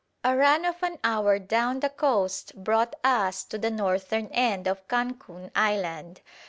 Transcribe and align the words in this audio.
A 0.23 0.35
run 0.35 0.65
of 0.65 0.81
an 0.81 0.97
hour 1.03 1.37
down 1.37 1.79
the 1.79 1.89
coast 1.89 2.55
brought 2.63 2.95
us 3.03 3.43
to 3.43 3.59
the 3.59 3.69
northern 3.69 4.29
end 4.31 4.67
of 4.67 4.87
Cancun 4.87 5.51
Island. 5.55 6.21